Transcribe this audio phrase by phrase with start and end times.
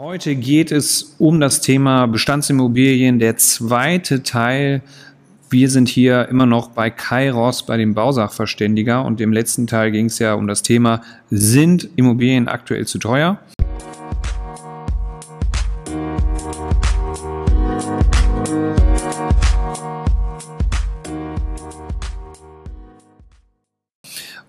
[0.00, 4.80] Heute geht es um das Thema Bestandsimmobilien, der zweite Teil.
[5.50, 10.06] Wir sind hier immer noch bei Kairos, bei dem Bausachverständiger und im letzten Teil ging
[10.06, 13.40] es ja um das Thema, sind Immobilien aktuell zu teuer?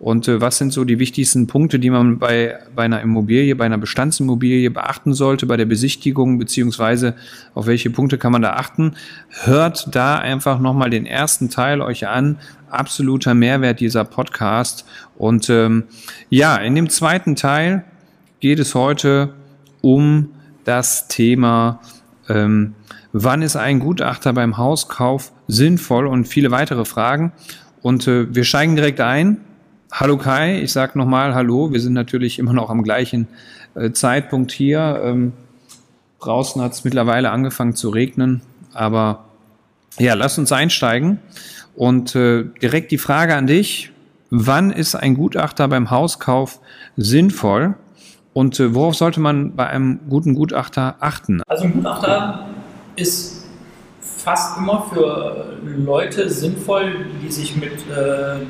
[0.10, 3.66] Und äh, was sind so die wichtigsten Punkte, die man bei, bei einer Immobilie, bei
[3.66, 7.14] einer Bestandsimmobilie beachten sollte, bei der Besichtigung, beziehungsweise
[7.54, 8.96] auf welche Punkte kann man da achten?
[9.44, 12.40] Hört da einfach nochmal den ersten Teil euch an.
[12.72, 14.84] Absoluter Mehrwert dieser Podcast.
[15.16, 15.84] Und ähm,
[16.32, 17.84] ja, in dem zweiten Teil
[18.40, 19.36] geht es heute
[19.82, 20.30] um
[20.64, 21.82] das Thema,
[22.28, 22.74] ähm,
[23.14, 27.32] wann ist ein Gutachter beim Hauskauf sinnvoll und viele weitere Fragen.
[27.84, 29.42] Und äh, wir steigen direkt ein.
[29.92, 31.74] Hallo Kai, ich sage nochmal Hallo.
[31.74, 33.28] Wir sind natürlich immer noch am gleichen
[33.74, 35.02] äh, Zeitpunkt hier.
[35.04, 35.34] Ähm,
[36.20, 38.42] draußen hat es mittlerweile angefangen zu regnen,
[38.74, 39.26] aber
[39.98, 41.20] ja, lass uns einsteigen.
[41.76, 43.92] Und äh, direkt die Frage an dich,
[44.30, 46.60] wann ist ein Gutachter beim Hauskauf
[46.96, 47.74] sinnvoll
[48.34, 51.42] und äh, worauf sollte man bei einem guten Gutachter achten?
[51.48, 52.48] Also ein Gutachter
[52.96, 53.48] ist
[54.02, 58.46] fast immer für Leute sinnvoll, die sich mit äh,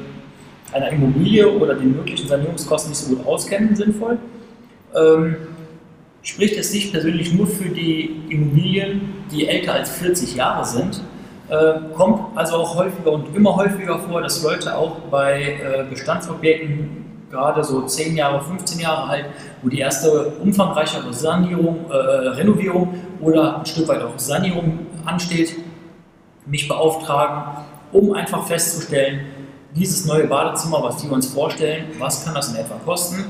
[0.73, 4.17] einer Immobilie oder den möglichen Sanierungskosten nicht so gut auskennen, sinnvoll.
[4.95, 5.35] Ähm,
[6.21, 11.01] spricht es nicht persönlich nur für die Immobilien, die älter als 40 Jahre sind.
[11.49, 17.05] Äh, kommt also auch häufiger und immer häufiger vor, dass Leute auch bei äh, Bestandsobjekten,
[17.31, 19.25] gerade so 10 Jahre, 15 Jahre alt,
[19.61, 25.55] wo die erste umfangreichere Sanierung, äh, Renovierung oder ein Stück weit auch Sanierung ansteht,
[26.45, 29.21] mich beauftragen, um einfach festzustellen,
[29.75, 33.25] dieses neue Badezimmer, was die uns vorstellen, was kann das in etwa kosten?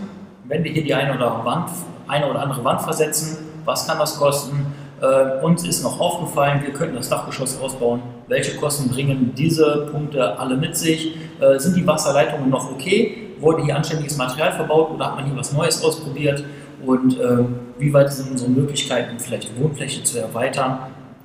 [0.46, 1.70] Wenn wir hier die eine oder, Wand,
[2.08, 4.66] eine oder andere Wand versetzen, was kann das kosten?
[5.02, 8.02] Äh, uns ist noch aufgefallen, wir könnten das Dachgeschoss ausbauen.
[8.28, 11.16] Welche Kosten bringen diese Punkte alle mit sich?
[11.40, 13.34] Äh, sind die Wasserleitungen noch okay?
[13.40, 16.44] Wurde hier anständiges Material verbaut oder hat man hier was Neues ausprobiert?
[16.86, 17.38] Und äh,
[17.78, 20.80] wie weit sind unsere Möglichkeiten, vielleicht die Wohnfläche zu erweitern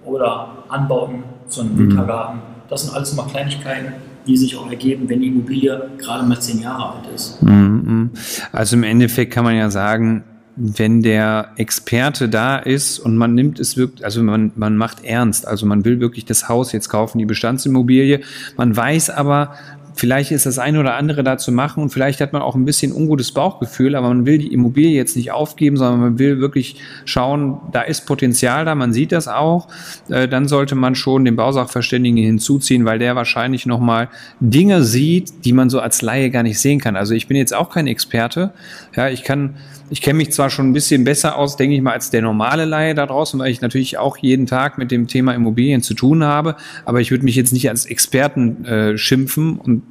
[0.05, 1.79] oder Anbauten zu einem mhm.
[1.79, 2.43] Wintergarten?
[2.69, 3.95] Das sind alles mal Kleinigkeiten,
[4.27, 7.43] die sich auch ergeben, wenn die Immobilie gerade mal zehn Jahre alt ist.
[7.43, 8.11] Mhm.
[8.53, 10.25] Also im Endeffekt kann man ja sagen,
[10.57, 15.49] wenn der Experte da ist und man nimmt es wirklich, also man, man macht ernst,
[15.49, 18.21] also man will wirklich das Haus jetzt kaufen, die Bestandsimmobilie,
[18.57, 19.55] man weiß aber,
[19.95, 22.65] vielleicht ist das eine oder andere da zu machen und vielleicht hat man auch ein
[22.65, 26.77] bisschen ungutes Bauchgefühl, aber man will die Immobilie jetzt nicht aufgeben, sondern man will wirklich
[27.05, 29.69] schauen, da ist Potenzial da, man sieht das auch,
[30.09, 34.09] äh, dann sollte man schon den Bausachverständigen hinzuziehen, weil der wahrscheinlich nochmal
[34.41, 36.97] Dinge sieht, die man so als Laie gar nicht sehen kann.
[36.97, 38.53] Also ich bin jetzt auch kein Experte,
[38.97, 39.55] ja, ich kann
[39.91, 42.65] ich kenne mich zwar schon ein bisschen besser aus, denke ich mal, als der normale
[42.65, 46.25] Laie da draußen, weil ich natürlich auch jeden Tag mit dem Thema Immobilien zu tun
[46.25, 49.84] habe, aber ich würde mich jetzt nicht als Experten äh, schimpfen und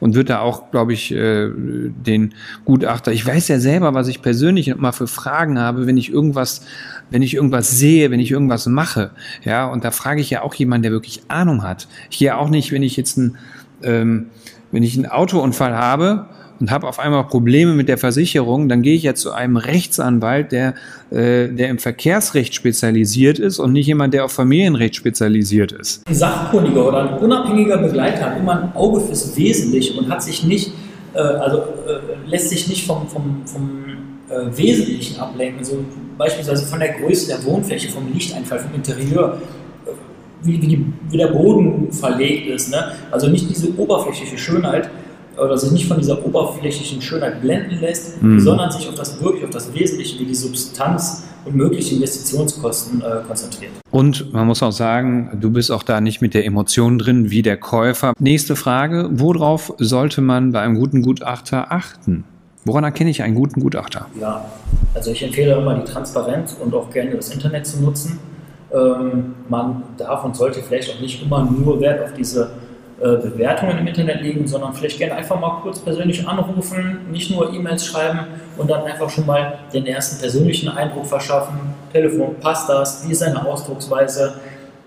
[0.00, 2.34] und wird da auch, glaube ich, äh, den
[2.64, 3.12] Gutachter.
[3.12, 6.66] Ich weiß ja selber, was ich persönlich immer für Fragen habe, wenn ich irgendwas,
[7.10, 9.10] wenn ich irgendwas sehe, wenn ich irgendwas mache.
[9.44, 11.88] Ja, und da frage ich ja auch jemanden, der wirklich Ahnung hat.
[12.10, 13.36] Ich gehe auch nicht, wenn ich jetzt ein,
[13.82, 14.26] ähm,
[14.72, 16.26] wenn ich einen Autounfall habe
[16.60, 20.52] und habe auf einmal Probleme mit der Versicherung, dann gehe ich ja zu einem Rechtsanwalt,
[20.52, 20.74] der,
[21.10, 26.06] äh, der im Verkehrsrecht spezialisiert ist und nicht jemand, der auf Familienrecht spezialisiert ist.
[26.06, 30.44] Ein Sachkundiger oder ein unabhängiger Begleiter hat immer ein Auge fürs Wesentliche und hat sich
[30.44, 30.72] nicht,
[31.14, 33.84] äh, also äh, lässt sich nicht vom, vom, vom
[34.28, 35.84] äh, Wesentlichen ablenken, also
[36.16, 39.40] beispielsweise von der Größe der Wohnfläche, vom Lichteinfall, vom Interieur
[39.86, 39.90] äh,
[40.42, 42.70] wie, wie, die, wie, der Boden verlegt ist.
[42.70, 42.92] Ne?
[43.10, 44.88] Also nicht diese oberflächliche Schönheit,
[45.38, 48.40] oder sich nicht von dieser oberflächlichen Schönheit blenden lässt, mhm.
[48.40, 53.26] sondern sich auf das wirklich, auf das Wesentliche wie die Substanz und mögliche Investitionskosten äh,
[53.26, 53.72] konzentriert.
[53.90, 57.42] Und man muss auch sagen, du bist auch da nicht mit der Emotion drin wie
[57.42, 58.14] der Käufer.
[58.18, 62.24] Nächste Frage, worauf sollte man bei einem guten Gutachter achten?
[62.64, 64.06] Woran erkenne ich einen guten Gutachter?
[64.18, 64.44] Ja,
[64.94, 68.18] also ich empfehle immer die Transparenz und auch gerne das Internet zu nutzen.
[68.72, 72.50] Ähm, man darf und sollte vielleicht auch nicht immer nur Wert auf diese
[73.04, 77.52] äh, Bewertungen im Internet liegen, sondern vielleicht gerne einfach mal kurz persönlich anrufen, nicht nur
[77.52, 78.20] E-Mails schreiben
[78.56, 81.58] und dann einfach schon mal den ersten persönlichen Eindruck verschaffen.
[81.92, 83.06] Telefon, passt das?
[83.06, 84.36] Wie ist seine Ausdrucksweise?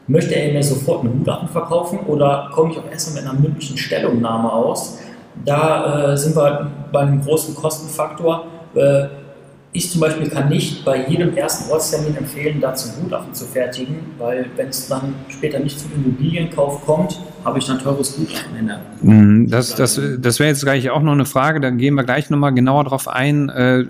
[0.08, 3.78] Möchte er mir sofort eine Gutachten verkaufen oder komme ich auch erstmal mit einer mündlichen
[3.78, 4.98] Stellungnahme aus?
[5.46, 8.48] Da äh, sind wir bei einem großen Kostenfaktor.
[8.74, 9.10] Äh,
[9.74, 14.48] ich zum Beispiel kann nicht bei jedem ersten Ortstermin empfehlen, dazu Gutachten zu fertigen, weil
[14.56, 18.80] wenn es dann später nicht zum Immobilienkauf kommt, habe ich dann teures Gutachten in der.
[19.02, 22.30] Mhm, das, das, das wäre jetzt gleich auch noch eine Frage, da gehen wir gleich
[22.30, 23.48] nochmal genauer drauf ein.
[23.50, 23.86] Äh,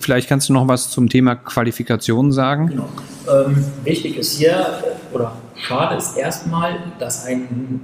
[0.00, 2.68] vielleicht kannst du noch was zum Thema Qualifikation sagen.
[2.68, 2.88] Genau.
[3.30, 4.66] Ähm, wichtig ist hier,
[5.12, 7.80] oder schade ist erstmal, dass ein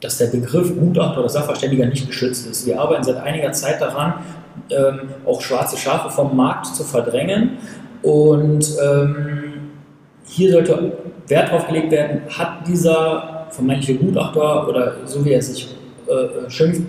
[0.00, 2.64] dass der Begriff Gutachter oder Sachverständiger nicht geschützt ist.
[2.66, 4.14] Wir arbeiten seit einiger Zeit daran,
[4.70, 7.58] ähm, auch schwarze Schafe vom Markt zu verdrängen.
[8.02, 9.54] Und ähm,
[10.24, 10.92] hier sollte
[11.26, 15.68] Wert darauf gelegt werden, hat dieser vermeintliche Gutachter oder so wie er sich
[16.06, 16.82] äh, schimpft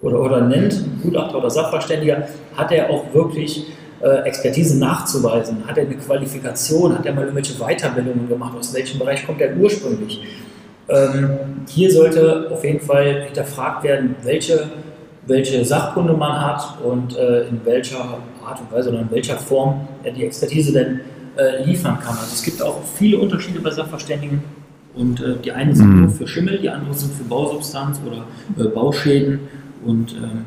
[0.00, 3.66] oder, oder nennt, Gutachter oder Sachverständiger, hat er auch wirklich
[4.00, 5.66] äh, Expertise nachzuweisen?
[5.66, 6.96] Hat er eine Qualifikation?
[6.96, 8.54] Hat er mal irgendwelche Weiterbildungen gemacht?
[8.58, 10.20] Aus welchem Bereich kommt er ursprünglich?
[10.88, 11.30] Ähm,
[11.68, 14.70] hier sollte auf jeden Fall hinterfragt werden, welche,
[15.26, 19.86] welche Sachkunde man hat und äh, in welcher Art und Weise oder in welcher Form
[20.02, 21.00] er die Expertise denn
[21.36, 22.16] äh, liefern kann.
[22.16, 24.42] Also es gibt auch viele Unterschiede bei Sachverständigen
[24.98, 26.00] und äh, die einen sind mhm.
[26.02, 28.26] nur für Schimmel, die anderen sind für Bausubstanz oder
[28.62, 29.40] äh, Bauschäden
[29.84, 30.44] und ähm,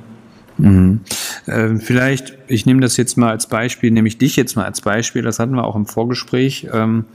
[0.57, 0.99] Mhm.
[1.47, 4.81] Äh, vielleicht, ich nehme das jetzt mal als Beispiel, nehme ich dich jetzt mal als
[4.81, 7.05] Beispiel, das hatten wir auch im Vorgespräch, ähm,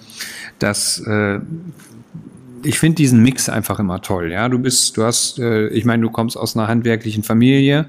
[0.58, 1.38] dass äh,
[2.62, 4.32] ich finde diesen Mix einfach immer toll.
[4.32, 7.86] Ja, du bist, du hast, äh, ich meine, du kommst aus einer handwerklichen Familie,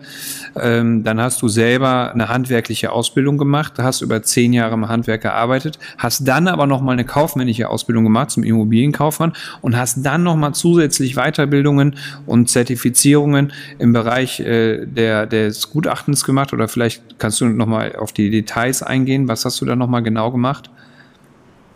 [0.60, 5.22] ähm, dann hast du selber eine handwerkliche Ausbildung gemacht, hast über zehn Jahre im Handwerk
[5.22, 10.24] gearbeitet, hast dann aber noch mal eine kaufmännische Ausbildung gemacht zum Immobilienkaufmann und hast dann
[10.24, 16.54] noch mal zusätzlich Weiterbildungen und Zertifizierungen im Bereich äh, der des Gutachtens gemacht.
[16.54, 19.28] Oder vielleicht kannst du noch mal auf die Details eingehen.
[19.28, 20.70] Was hast du da noch mal genau gemacht?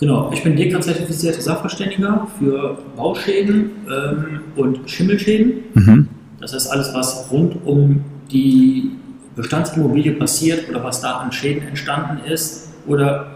[0.02, 5.54] Genau, ich bin DEKRA-zertifizierter Sachverständiger für Bauschäden ähm, und Schimmelschäden.
[5.76, 6.08] Mhm.
[6.40, 8.90] Das heißt alles, was rund um die
[9.36, 13.28] Bestandsimmobilie passiert oder was da an Schäden entstanden ist oder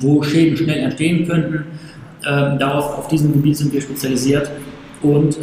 [0.00, 1.64] wo Schäden schnell entstehen könnten.
[2.24, 4.48] Ähm, darauf, auf diesem Gebiet sind wir spezialisiert.
[5.02, 5.42] Und äh,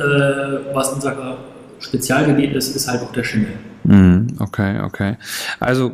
[0.74, 1.40] was unser
[1.82, 3.52] Spezialgebiet ist, ist halt auch der Schimmel.
[3.84, 5.18] Mhm, okay, okay.
[5.60, 5.92] Also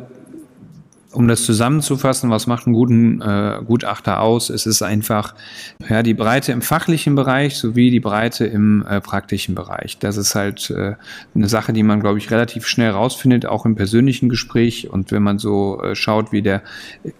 [1.14, 4.50] um das zusammenzufassen, was macht einen guten äh, Gutachter aus?
[4.50, 5.34] Es ist einfach
[5.88, 9.98] ja, die Breite im fachlichen Bereich sowie die Breite im äh, praktischen Bereich.
[9.98, 10.94] Das ist halt äh,
[11.34, 14.90] eine Sache, die man, glaube ich, relativ schnell rausfindet, auch im persönlichen Gespräch.
[14.90, 16.62] Und wenn man so äh, schaut, wie der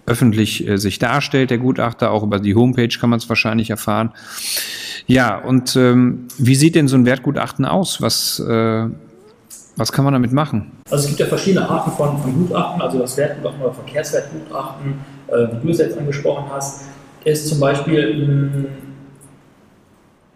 [0.07, 4.11] öffentlich äh, sich darstellt, der Gutachter, auch über die Homepage kann man es wahrscheinlich erfahren.
[5.07, 8.01] Ja, und ähm, wie sieht denn so ein Wertgutachten aus?
[8.01, 8.87] Was äh,
[9.77, 10.73] was kann man damit machen?
[10.91, 14.95] Also es gibt ja verschiedene Arten von, von Gutachten, also das Wertgutachten oder Verkehrswertgutachten,
[15.29, 16.85] äh, wie du es jetzt angesprochen hast,
[17.25, 18.67] ist zum Beispiel ein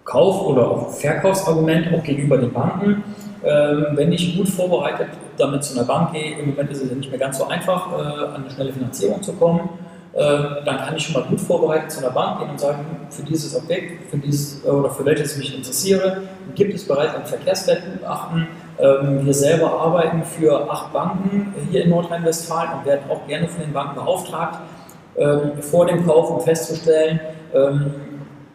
[0.04, 3.04] Kauf- oder auch Verkaufsargument auch gegenüber den Banken.
[3.44, 6.96] Ähm, wenn ich gut vorbereitet damit zu einer Bank gehe, im Moment ist es ja
[6.96, 7.94] nicht mehr ganz so einfach, äh,
[8.34, 9.68] an eine schnelle Finanzierung zu kommen,
[10.14, 10.18] äh,
[10.64, 13.54] dann kann ich schon mal gut vorbereitet zu einer Bank gehen und sagen, für dieses
[13.54, 16.22] Objekt für dieses, äh, oder für welches ich mich interessiere,
[16.56, 18.48] gibt es bereits ein Verkehrswertgutachten,
[18.80, 23.72] wir selber arbeiten für acht Banken hier in Nordrhein-Westfalen und werden auch gerne von den
[23.72, 24.60] Banken beauftragt,
[25.16, 27.18] ähm, vor dem Kauf um festzustellen,
[27.52, 27.92] ähm,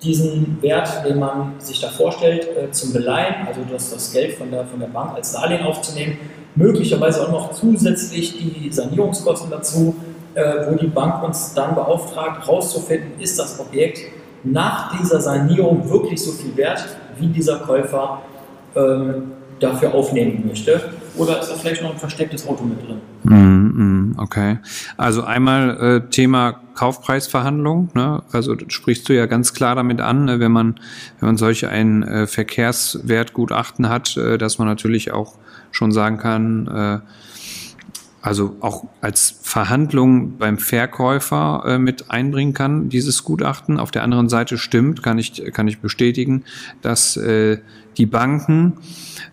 [0.01, 4.49] diesen Wert, den man sich da vorstellt, äh, zum Beleihen, also das, das Geld von
[4.51, 6.17] der, von der Bank als Darlehen aufzunehmen,
[6.55, 9.95] möglicherweise auch noch zusätzlich die Sanierungskosten dazu,
[10.35, 13.99] äh, wo die Bank uns dann beauftragt, herauszufinden, ist das Objekt
[14.43, 16.85] nach dieser Sanierung wirklich so viel wert,
[17.17, 18.21] wie dieser Käufer
[18.75, 19.31] ähm,
[19.63, 20.93] dafür aufnehmen möchte.
[21.15, 22.99] Oder ist da vielleicht noch ein verstecktes Auto mit drin?
[23.23, 24.57] Mm, okay.
[24.97, 27.89] Also einmal äh, Thema Kaufpreisverhandlung.
[27.93, 28.23] Ne?
[28.31, 30.39] Also sprichst du ja ganz klar damit an, ne?
[30.39, 30.79] wenn man
[31.19, 35.35] wenn man solch ein äh, Verkehrswertgutachten hat, äh, dass man natürlich auch
[35.71, 36.99] schon sagen kann, äh,
[38.23, 43.79] also auch als Verhandlung beim Verkäufer äh, mit einbringen kann, dieses Gutachten.
[43.79, 46.45] Auf der anderen Seite stimmt, kann ich, kann ich bestätigen,
[46.81, 47.57] dass äh,
[47.97, 48.77] die Banken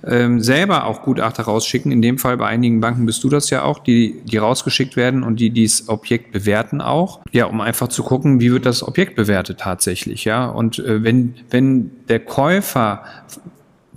[0.04, 1.92] ähm, selber auch Gutachter rausschicken.
[1.92, 5.23] In dem Fall bei einigen Banken bist du das ja auch, die, die rausgeschickt werden
[5.23, 7.20] und die dieses Objekt bewerten auch.
[7.30, 10.47] Ja, um einfach zu gucken, wie wird das Objekt bewertet tatsächlich, ja.
[10.47, 13.04] Und äh, wenn, wenn der Käufer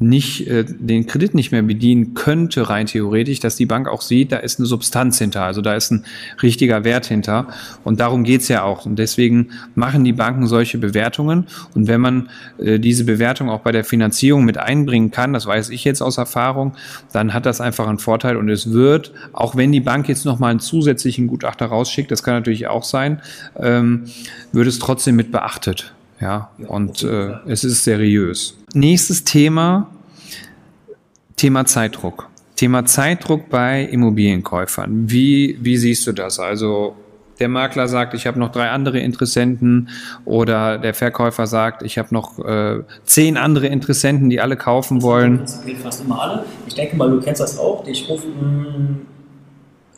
[0.09, 4.31] nicht äh, den Kredit nicht mehr bedienen könnte, rein theoretisch, dass die Bank auch sieht,
[4.31, 6.05] da ist eine Substanz hinter, also da ist ein
[6.41, 7.47] richtiger Wert hinter.
[7.83, 8.85] Und darum geht's ja auch.
[8.85, 11.47] Und deswegen machen die Banken solche Bewertungen.
[11.73, 15.69] Und wenn man äh, diese Bewertung auch bei der Finanzierung mit einbringen kann, das weiß
[15.69, 16.73] ich jetzt aus Erfahrung,
[17.11, 18.37] dann hat das einfach einen Vorteil.
[18.37, 22.35] Und es wird, auch wenn die Bank jetzt nochmal einen zusätzlichen Gutachter rausschickt, das kann
[22.35, 23.21] natürlich auch sein,
[23.59, 24.05] ähm,
[24.51, 25.93] wird es trotzdem mit beachtet.
[26.23, 28.57] Ja, und äh, es ist seriös.
[28.73, 29.89] Nächstes Thema,
[31.43, 32.29] Thema Zeitdruck.
[32.55, 35.11] Thema Zeitdruck bei Immobilienkäufern.
[35.11, 36.39] Wie, wie siehst du das?
[36.39, 36.95] Also
[37.37, 39.89] der Makler sagt, ich habe noch drei andere Interessenten
[40.23, 45.39] oder der Verkäufer sagt, ich habe noch äh, zehn andere Interessenten, die alle kaufen wollen.
[45.39, 46.45] Das gilt fast immer alle.
[46.65, 47.85] Ich denke mal, du kennst das auch.
[47.87, 49.05] Ich rufe einen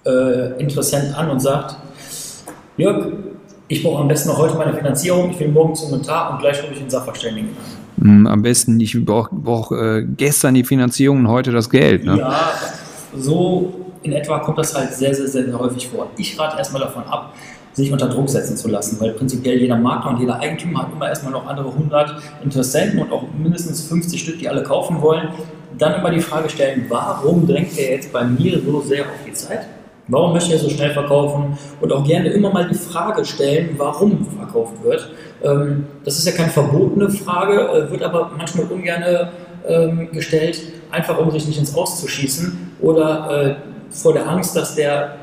[0.03, 1.77] äh, Interessent an und sagt,
[2.77, 3.05] Jörg,
[3.67, 6.59] ich brauche am besten noch heute meine Finanzierung, ich will morgen zum Notar und gleich
[6.63, 7.84] rufe ich den Sachverständigen an.
[7.99, 12.03] Hm, am besten, ich brauche brauch, äh, gestern die Finanzierung und heute das Geld.
[12.05, 12.17] Ne?
[12.17, 12.51] Ja,
[13.17, 13.73] so
[14.03, 16.07] in etwa kommt das halt sehr, sehr, sehr, häufig vor.
[16.17, 17.33] Ich rate erstmal davon ab,
[17.73, 21.09] sich unter Druck setzen zu lassen, weil prinzipiell jeder Makler und jeder Eigentümer hat immer
[21.09, 25.29] erstmal noch andere 100 Interessenten und auch mindestens 50 Stück, die alle kaufen wollen.
[25.77, 29.33] Dann immer die Frage stellen, warum drängt er jetzt bei mir so sehr auf die
[29.33, 29.67] Zeit?
[30.07, 31.57] Warum möchte er so schnell verkaufen?
[31.81, 35.11] Und auch gerne immer mal die Frage stellen, warum verkauft wird.
[35.43, 39.03] Ähm, das ist ja keine verbotene Frage, äh, wird aber manchmal ungern
[39.67, 40.61] ähm, gestellt,
[40.91, 43.55] einfach um sich nicht ins Auszuschießen oder äh,
[43.89, 45.15] vor der Angst, dass der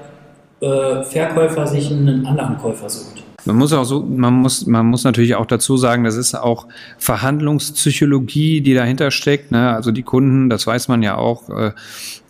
[0.61, 3.22] äh, Verkäufer sich einen anderen Käufer sucht.
[3.45, 6.69] Man muss auch so, man muss, man muss natürlich auch dazu sagen, das ist auch
[6.99, 9.51] Verhandlungspsychologie, die dahinter steckt.
[9.51, 9.75] Ne?
[9.75, 11.73] Also die Kunden, das weiß man ja auch, äh,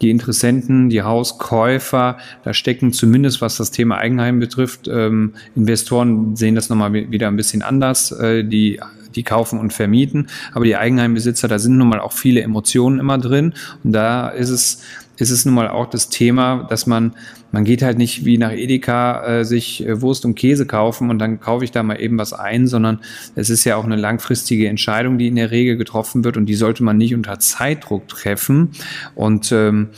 [0.00, 6.54] die Interessenten, die Hauskäufer, da stecken zumindest, was das Thema Eigenheim betrifft, ähm, Investoren sehen
[6.54, 8.12] das nochmal wieder ein bisschen anders.
[8.12, 8.80] Äh, die
[9.14, 10.28] die kaufen und vermieten.
[10.52, 13.52] Aber die Eigenheimbesitzer, da sind nun mal auch viele Emotionen immer drin.
[13.84, 14.82] Und da ist es
[15.30, 17.14] ist nun mal auch das Thema, dass man,
[17.50, 21.18] man geht halt nicht wie nach Edeka äh, sich äh, Wurst und Käse kaufen und
[21.18, 23.00] dann kaufe ich da mal eben was ein, sondern
[23.34, 26.54] es ist ja auch eine langfristige Entscheidung, die in der Regel getroffen wird und die
[26.54, 28.70] sollte man nicht unter Zeitdruck treffen.
[29.14, 29.88] Und ähm,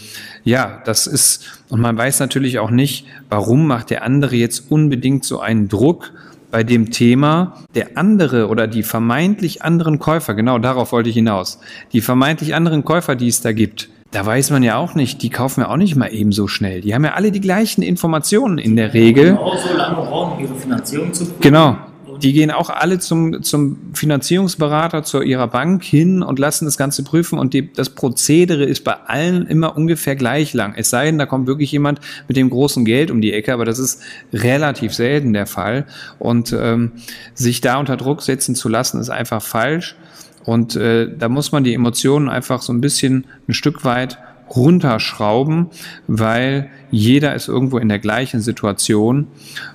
[0.42, 5.24] ja, das ist, und man weiß natürlich auch nicht, warum macht der andere jetzt unbedingt
[5.24, 6.12] so einen Druck,
[6.54, 11.58] bei dem Thema der andere oder die vermeintlich anderen Käufer, genau darauf wollte ich hinaus,
[11.92, 15.30] die vermeintlich anderen Käufer, die es da gibt, da weiß man ja auch nicht, die
[15.30, 16.80] kaufen ja auch nicht mal eben so schnell.
[16.80, 19.32] Die haben ja alle die gleichen Informationen in der Regel.
[19.32, 21.40] Genau so lange brauchen ihre Finanzierung zu prüfen.
[21.40, 21.76] Genau.
[22.22, 27.02] Die gehen auch alle zum, zum Finanzierungsberater, zu ihrer Bank hin und lassen das Ganze
[27.02, 27.40] prüfen.
[27.40, 30.74] Und die, das Prozedere ist bei allen immer ungefähr gleich lang.
[30.76, 33.64] Es sei denn, da kommt wirklich jemand mit dem großen Geld um die Ecke, aber
[33.64, 34.00] das ist
[34.32, 35.86] relativ selten der Fall.
[36.20, 36.92] Und ähm,
[37.34, 39.96] sich da unter Druck setzen zu lassen, ist einfach falsch.
[40.44, 44.18] Und äh, da muss man die Emotionen einfach so ein bisschen ein Stück weit
[44.54, 45.68] runterschrauben,
[46.06, 49.26] weil jeder ist irgendwo in der gleichen Situation.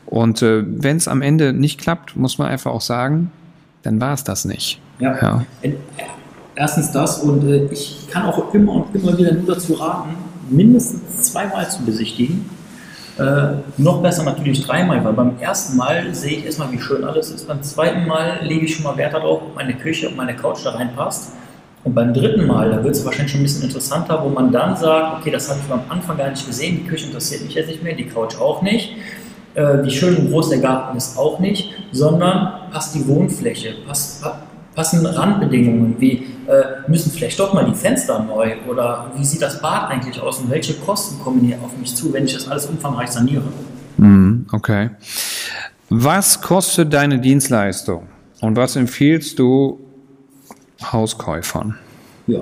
[0.05, 3.31] Und äh, wenn es am Ende nicht klappt, muss man einfach auch sagen,
[3.83, 4.79] dann war es das nicht.
[4.99, 5.17] Ja.
[5.21, 5.45] ja.
[6.55, 10.09] Erstens das und äh, ich kann auch immer und immer wieder nur dazu raten,
[10.49, 12.49] mindestens zweimal zu besichtigen
[13.19, 17.31] äh, noch besser natürlich dreimal, weil beim ersten Mal sehe ich erstmal, wie schön alles
[17.31, 17.47] ist.
[17.47, 20.59] Beim zweiten Mal lege ich schon mal Wert darauf, ob meine Küche und meine Couch
[20.63, 21.33] da reinpasst.
[21.83, 24.75] Und beim dritten Mal, da wird es wahrscheinlich schon ein bisschen interessanter, wo man dann
[24.75, 27.67] sagt, okay, das habe ich am Anfang gar nicht gesehen, die Küche interessiert mich jetzt
[27.67, 28.95] nicht mehr, die Couch auch nicht.
[29.55, 34.23] Äh, wie schön und groß der Garten ist auch nicht, sondern passt die Wohnfläche, passt,
[34.79, 39.61] passen Randbedingungen wie äh, müssen vielleicht doch mal die Fenster neu oder wie sieht das
[39.61, 42.65] Bad eigentlich aus und welche Kosten kommen hier auf mich zu, wenn ich das alles
[42.67, 43.43] umfangreich saniere?
[43.97, 44.91] Mm, okay.
[45.89, 48.07] Was kostet deine Dienstleistung
[48.39, 49.81] und was empfiehlst du
[50.81, 51.75] Hauskäufern?
[52.27, 52.39] Ja.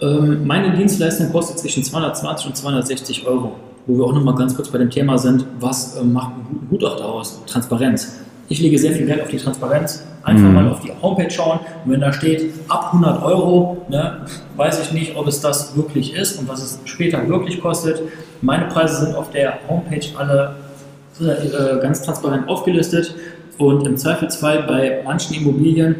[0.00, 3.54] Ähm, meine Dienstleistung kostet zwischen 220 und 260 Euro.
[3.86, 7.04] Wo wir auch nochmal ganz kurz bei dem Thema sind, was äh, macht ein Gutachter
[7.04, 7.40] aus?
[7.46, 8.25] Transparenz.
[8.48, 10.04] Ich lege sehr viel Wert auf die Transparenz.
[10.22, 10.54] Einfach mhm.
[10.54, 14.26] mal auf die Homepage schauen und wenn da steht ab 100 Euro, ne,
[14.56, 18.02] weiß ich nicht, ob es das wirklich ist und was es später wirklich kostet.
[18.42, 20.56] Meine Preise sind auf der Homepage alle
[21.20, 23.14] äh, ganz transparent aufgelistet
[23.58, 25.96] und im Zweifelsfall bei manchen Immobilien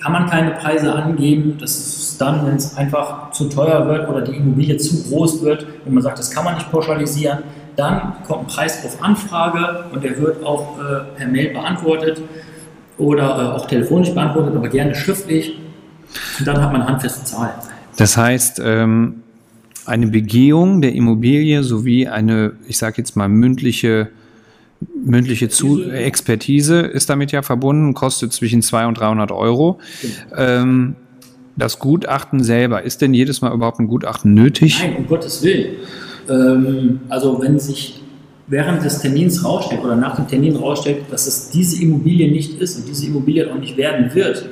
[0.00, 1.56] kann man keine Preise angeben.
[1.60, 5.66] Das ist dann, wenn es einfach zu teuer wird oder die Immobilie zu groß wird
[5.86, 7.38] und man sagt, das kann man nicht pauschalisieren,
[7.78, 12.20] dann kommt ein Preis auf Anfrage und der wird auch äh, per Mail beantwortet
[12.98, 15.56] oder äh, auch telefonisch beantwortet, aber gerne schriftlich.
[16.40, 17.54] Und dann hat man eine handfeste Zahl.
[17.96, 19.22] Das heißt, ähm,
[19.86, 24.08] eine Begehung der Immobilie sowie eine, ich sage jetzt mal, mündliche,
[25.04, 29.78] mündliche Zu Expertise ist damit ja verbunden, kostet zwischen 200 und 300 Euro.
[30.02, 30.14] Genau.
[30.36, 30.96] Ähm,
[31.54, 34.80] das Gutachten selber, ist denn jedes Mal überhaupt ein Gutachten nötig?
[34.80, 35.76] Nein, um Gottes Willen.
[36.28, 38.00] Ähm, also wenn sich
[38.48, 42.78] während des Termins rausstellt oder nach dem Termin rausstellt, dass es diese Immobilie nicht ist
[42.78, 44.48] und diese Immobilie auch nicht werden wird,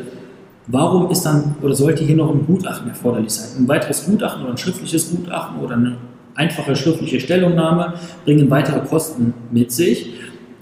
[0.66, 3.62] warum ist dann oder sollte hier noch ein Gutachten erforderlich sein?
[3.64, 5.96] Ein weiteres Gutachten oder ein schriftliches Gutachten oder eine
[6.34, 10.10] einfache schriftliche Stellungnahme bringen weitere Kosten mit sich.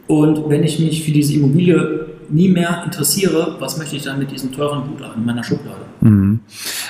[0.06, 4.30] Und wenn ich mich für diese Immobilie nie mehr interessiere, was möchte ich dann mit
[4.30, 5.83] diesem teuren Gutachten in meiner Schublade?
[6.04, 6.40] Mhm.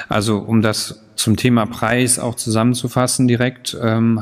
[0.09, 4.21] Also um das zum Thema Preis auch zusammenzufassen direkt, ähm,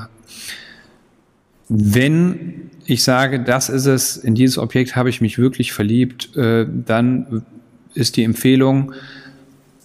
[1.68, 6.66] wenn ich sage, das ist es, in dieses Objekt habe ich mich wirklich verliebt, äh,
[6.68, 7.42] dann
[7.94, 8.92] ist die Empfehlung,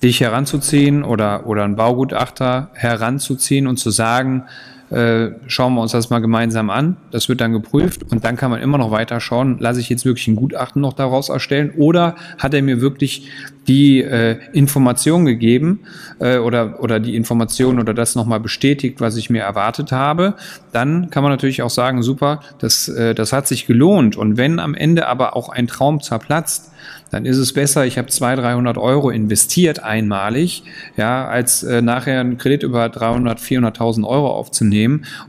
[0.03, 4.43] dich heranzuziehen oder, oder einen Baugutachter heranzuziehen und zu sagen,
[4.89, 6.97] äh, schauen wir uns das mal gemeinsam an.
[7.11, 10.05] Das wird dann geprüft und dann kann man immer noch weiter schauen, lasse ich jetzt
[10.05, 13.29] wirklich ein Gutachten noch daraus erstellen oder hat er mir wirklich
[13.67, 15.81] die äh, Information gegeben
[16.19, 20.35] äh, oder, oder die Information oder das nochmal bestätigt, was ich mir erwartet habe,
[20.71, 24.15] dann kann man natürlich auch sagen, super, das, äh, das hat sich gelohnt.
[24.15, 26.71] Und wenn am Ende aber auch ein Traum zerplatzt,
[27.11, 30.63] dann ist es besser, ich habe 200, 300 Euro investiert einmalig,
[30.95, 34.76] ja, als äh, nachher einen Kredit über 300, 400.000 Euro aufzunehmen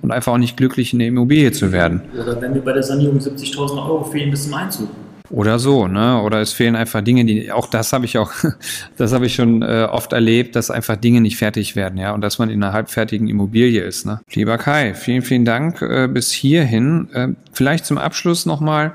[0.03, 2.03] und einfach auch nicht glücklich in der Immobilie zu werden.
[2.21, 4.89] Oder wenn mir bei der Sanierung 70.000 Euro fehlen bis zum Einzug.
[5.31, 6.23] Oder so, ne?
[6.23, 8.33] Oder es fehlen einfach Dinge, die auch das habe ich auch,
[8.97, 12.23] das habe ich schon äh, oft erlebt, dass einfach Dinge nicht fertig werden, ja, und
[12.23, 14.07] dass man in einer halbfertigen Immobilie ist.
[14.07, 14.21] Ne?
[14.33, 17.09] Lieber Kai, vielen, vielen Dank äh, bis hierhin.
[17.13, 18.95] Äh, vielleicht zum Abschluss nochmal.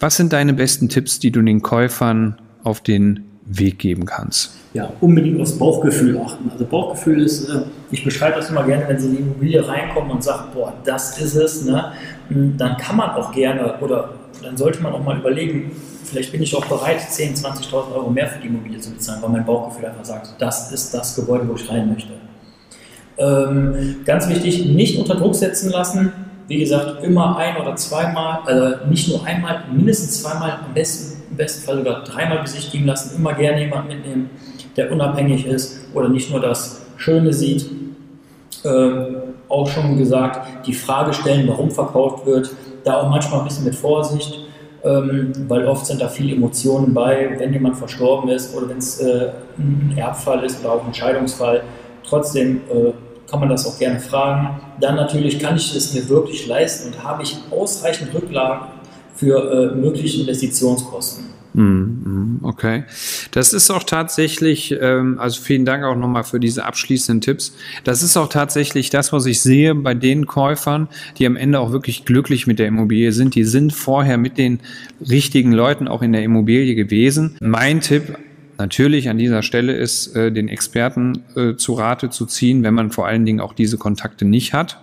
[0.00, 4.56] Was sind deine besten Tipps, die du den Käufern auf den Weg geben kannst?
[4.72, 6.48] Ja, unbedingt aufs Bauchgefühl achten.
[6.50, 10.12] Also Bauchgefühl ist, äh, ich beschreibe das immer gerne, wenn Sie in die Immobilie reinkommen
[10.12, 11.92] und sagen, boah, das ist es, ne?
[12.28, 14.10] Hm, dann kann man auch gerne oder
[14.42, 15.72] dann sollte man auch mal überlegen,
[16.04, 19.30] vielleicht bin ich auch bereit, 10.000, 20.000 Euro mehr für die Immobilie zu bezahlen, weil
[19.30, 22.12] mein Bauchgefühl einfach sagt, das ist das Gebäude, wo ich rein möchte.
[23.18, 26.12] Ähm, ganz wichtig, nicht unter Druck setzen lassen,
[26.46, 31.36] wie gesagt, immer ein oder zweimal, also nicht nur einmal, mindestens zweimal, am besten, im
[31.36, 34.30] besten Fall sogar dreimal besichtigen lassen, immer gerne jemanden mitnehmen,
[34.76, 37.70] der unabhängig ist oder nicht nur das Schöne sieht.
[38.64, 39.16] Ähm,
[39.48, 42.50] auch schon gesagt, die Frage stellen, warum verkauft wird,
[42.84, 44.38] da auch manchmal ein bisschen mit Vorsicht,
[44.84, 49.00] ähm, weil oft sind da viele Emotionen bei, wenn jemand verstorben ist oder wenn es
[49.00, 51.62] äh, ein Erbfall ist oder auch ein Scheidungsfall.
[52.06, 52.92] Trotzdem äh,
[53.30, 54.60] kann man das auch gerne fragen.
[54.80, 58.66] Dann natürlich, kann ich es mir wirklich leisten und habe ich ausreichend Rücklagen
[59.20, 61.24] für äh, mögliche Investitionskosten?
[61.52, 62.84] Mhm, okay.
[63.32, 67.56] Das ist auch tatsächlich, ähm, also vielen Dank auch nochmal für diese abschließenden Tipps.
[67.84, 71.72] Das ist auch tatsächlich das, was ich sehe bei den Käufern, die am Ende auch
[71.72, 73.34] wirklich glücklich mit der Immobilie sind.
[73.34, 74.60] Die sind vorher mit den
[75.00, 77.36] richtigen Leuten auch in der Immobilie gewesen.
[77.40, 78.16] Mein Tipp
[78.58, 82.90] natürlich an dieser Stelle ist, äh, den Experten äh, zu Rate zu ziehen, wenn man
[82.92, 84.78] vor allen Dingen auch diese Kontakte nicht hat.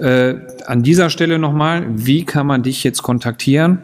[0.00, 0.34] Äh,
[0.66, 3.80] an dieser Stelle nochmal, wie kann man dich jetzt kontaktieren?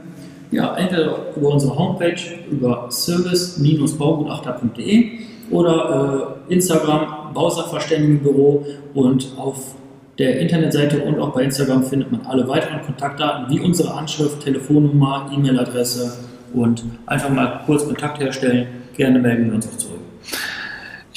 [0.51, 2.17] Ja, entweder über unsere Homepage,
[2.51, 5.11] über service-baugutachter.de
[5.51, 9.75] oder äh, Instagram, Bausachverständigenbüro und auf
[10.19, 15.31] der Internetseite und auch bei Instagram findet man alle weiteren Kontaktdaten wie unsere Anschrift, Telefonnummer,
[15.35, 16.17] E-Mail-Adresse
[16.55, 20.01] und einfach mal kurz Kontakt herstellen gerne melden wir uns auch zurück.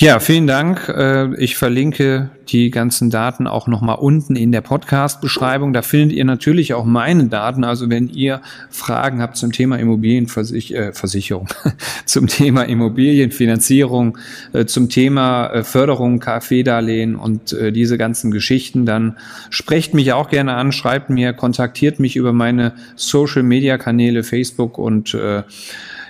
[0.01, 0.87] Ja, vielen Dank.
[0.87, 5.73] Äh, ich verlinke die ganzen Daten auch nochmal unten in der Podcast-Beschreibung.
[5.73, 7.65] Da findet ihr natürlich auch meine Daten.
[7.65, 11.71] Also wenn ihr Fragen habt zum Thema Immobilienversicherung, äh,
[12.05, 14.17] zum Thema Immobilienfinanzierung,
[14.53, 19.17] äh, zum Thema Förderung, KfW-Darlehen und diese ganzen Geschichten, dann
[19.49, 25.13] sprecht mich auch gerne an, schreibt mir, kontaktiert mich über meine Social-Media-Kanäle, Facebook und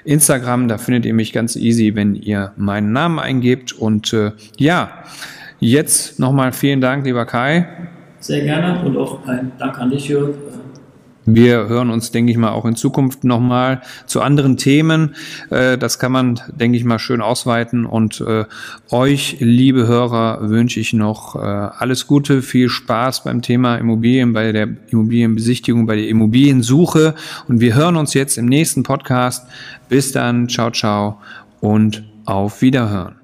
[0.03, 0.67] Instagram.
[0.67, 3.73] Da findet ihr mich ganz easy, wenn ihr meinen Namen eingebt.
[3.73, 5.03] Und äh, ja,
[5.59, 7.67] jetzt nochmal vielen Dank, lieber Kai.
[8.19, 10.35] Sehr gerne und auch ein Dank an dich, Jörg.
[11.35, 15.15] Wir hören uns, denke ich mal, auch in Zukunft nochmal zu anderen Themen.
[15.49, 17.85] Äh, das kann man, denke ich mal, schön ausweiten.
[17.85, 18.45] Und äh,
[18.89, 24.51] euch, liebe Hörer, wünsche ich noch äh, alles Gute, viel Spaß beim Thema Immobilien, bei
[24.51, 27.15] der Immobilienbesichtigung, bei der Immobiliensuche.
[27.47, 29.45] Und wir hören uns jetzt im nächsten Podcast.
[29.87, 31.19] Bis dann, ciao, ciao
[31.61, 33.15] und auf Wiederhören.